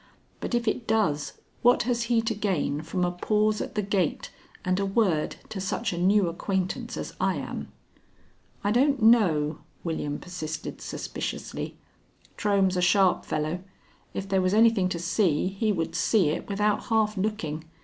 But 0.39 0.55
if 0.55 0.67
it 0.67 0.87
does, 0.87 1.33
what 1.61 1.83
has 1.83 2.05
he 2.05 2.23
to 2.23 2.33
gain 2.33 2.81
from 2.81 3.05
a 3.05 3.11
pause 3.11 3.61
at 3.61 3.75
the 3.75 3.83
gate 3.83 4.31
and 4.65 4.79
a 4.79 4.83
word 4.87 5.35
to 5.49 5.61
such 5.61 5.93
a 5.93 5.97
new 5.99 6.27
acquaintance 6.27 6.97
as 6.97 7.13
I 7.21 7.35
am?" 7.35 7.71
"I 8.63 8.71
don't 8.71 8.99
know," 9.03 9.59
William 9.83 10.17
persisted 10.17 10.81
suspiciously. 10.81 11.77
"Trohm's 12.35 12.75
a 12.77 12.81
sharp 12.81 13.25
fellow. 13.25 13.59
If 14.15 14.27
there 14.27 14.41
was 14.41 14.55
anything 14.55 14.89
to 14.89 14.97
see, 14.97 15.49
he 15.49 15.71
would 15.71 15.93
see 15.93 16.29
it 16.29 16.49
without 16.49 16.85
half 16.85 17.15
looking. 17.15 17.65